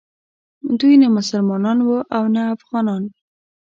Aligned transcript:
دوی 0.79 0.95
نه 1.01 1.07
مسلمانان 1.17 1.77
وو 1.81 1.97
او 2.15 2.23
نه 2.35 2.41
افغانان. 2.55 3.03